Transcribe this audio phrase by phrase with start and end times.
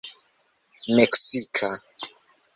[0.95, 1.69] meksika